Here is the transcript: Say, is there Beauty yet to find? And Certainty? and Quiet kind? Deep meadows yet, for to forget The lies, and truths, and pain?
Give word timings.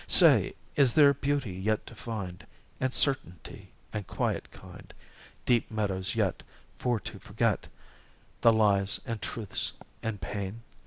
Say, 0.07 0.55
is 0.75 0.93
there 0.93 1.13
Beauty 1.13 1.53
yet 1.53 1.85
to 1.85 1.93
find? 1.93 2.47
And 2.79 2.91
Certainty? 2.91 3.69
and 3.93 4.07
Quiet 4.07 4.49
kind? 4.49 4.91
Deep 5.45 5.69
meadows 5.69 6.15
yet, 6.15 6.41
for 6.79 6.99
to 7.01 7.19
forget 7.19 7.67
The 8.41 8.51
lies, 8.51 8.99
and 9.05 9.21
truths, 9.21 9.73
and 10.01 10.19
pain? 10.19 10.63